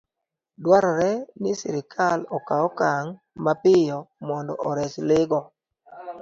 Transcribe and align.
Dwarore 0.63 1.11
ni 1.41 1.51
sirkal 1.59 2.19
okaw 2.37 2.63
okang' 2.69 3.11
mapiyo 3.45 3.99
mondo 4.27 4.53
ores 4.69 4.93
le 5.07 5.19
go 5.29 5.41